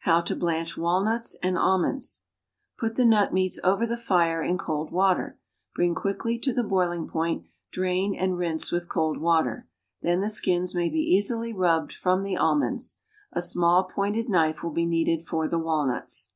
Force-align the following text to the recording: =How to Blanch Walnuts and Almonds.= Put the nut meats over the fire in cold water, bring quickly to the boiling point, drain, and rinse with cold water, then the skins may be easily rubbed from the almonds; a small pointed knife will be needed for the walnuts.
=How 0.00 0.20
to 0.20 0.36
Blanch 0.36 0.76
Walnuts 0.76 1.34
and 1.42 1.56
Almonds.= 1.56 2.24
Put 2.76 2.96
the 2.96 3.06
nut 3.06 3.32
meats 3.32 3.58
over 3.64 3.86
the 3.86 3.96
fire 3.96 4.42
in 4.42 4.58
cold 4.58 4.92
water, 4.92 5.38
bring 5.74 5.94
quickly 5.94 6.38
to 6.40 6.52
the 6.52 6.62
boiling 6.62 7.08
point, 7.08 7.46
drain, 7.70 8.14
and 8.14 8.36
rinse 8.36 8.70
with 8.70 8.90
cold 8.90 9.16
water, 9.16 9.66
then 10.02 10.20
the 10.20 10.28
skins 10.28 10.74
may 10.74 10.90
be 10.90 10.98
easily 11.00 11.54
rubbed 11.54 11.94
from 11.94 12.22
the 12.22 12.36
almonds; 12.36 13.00
a 13.32 13.40
small 13.40 13.84
pointed 13.84 14.28
knife 14.28 14.62
will 14.62 14.72
be 14.72 14.84
needed 14.84 15.26
for 15.26 15.48
the 15.48 15.58
walnuts. 15.58 16.32